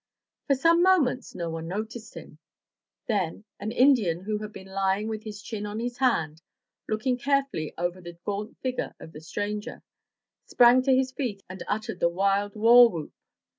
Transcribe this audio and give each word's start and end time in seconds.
For 0.47 0.55
some 0.55 0.81
moments 0.81 1.35
no 1.35 1.51
one 1.51 1.67
noticed 1.67 2.15
him. 2.17 2.39
Then 3.05 3.43
an 3.59 3.71
Indian 3.71 4.21
who 4.23 4.39
had 4.39 4.51
been 4.51 4.65
lying 4.65 5.07
with 5.07 5.21
his 5.25 5.43
chin 5.43 5.67
on 5.67 5.79
his 5.79 5.99
hand, 5.99 6.41
looking 6.89 7.19
carefully 7.19 7.71
over 7.77 8.01
the 8.01 8.17
gaunt 8.25 8.57
figure 8.61 8.95
of 8.99 9.11
the 9.11 9.21
stranger, 9.21 9.83
sprang 10.47 10.81
to 10.85 10.95
his 10.95 11.11
feet, 11.11 11.43
and 11.47 11.61
uttered 11.67 11.99
the 11.99 12.09
wild 12.09 12.55
war 12.55 12.89
whoop. 12.89 13.13